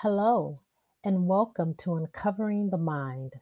[0.00, 0.60] Hello,
[1.02, 3.32] and welcome to Uncovering the Mind.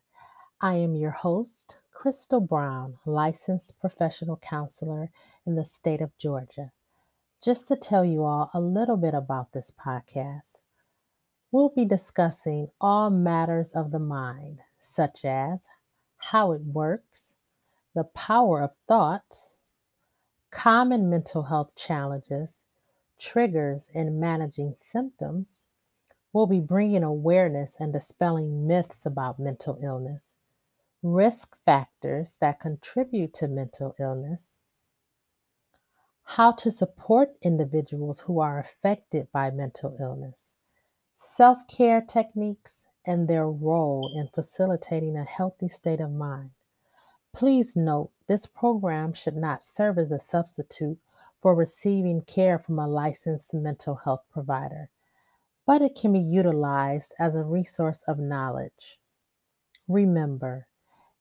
[0.61, 5.11] I am your host, Crystal Brown, licensed professional counselor
[5.45, 6.73] in the state of Georgia.
[7.43, 10.63] Just to tell you all a little bit about this podcast,
[11.51, 15.69] we'll be discussing all matters of the mind, such as
[16.17, 17.37] how it works,
[17.95, 19.57] the power of thoughts,
[20.55, 22.65] common mental health challenges,
[23.19, 25.67] triggers in managing symptoms
[26.35, 30.35] We'll be bringing awareness and dispelling myths about mental illness,
[31.01, 34.59] risk factors that contribute to mental illness,
[36.25, 40.57] how to support individuals who are affected by mental illness,
[41.15, 46.51] self care techniques, and their role in facilitating a healthy state of mind.
[47.35, 50.99] Please note this program should not serve as a substitute
[51.43, 54.89] for receiving care from a licensed mental health provider
[55.67, 58.99] but it can be utilized as a resource of knowledge.
[59.89, 60.67] Remember,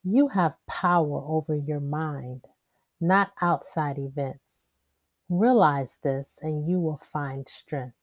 [0.04, 2.46] you have power over your mind,
[3.00, 4.66] not outside events.
[5.30, 7.96] Realize this and you will find strength.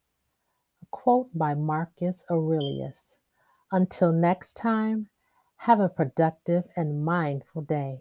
[0.83, 3.19] A quote by Marcus Aurelius
[3.71, 5.11] Until next time,
[5.65, 8.01] have a productive and mindful day.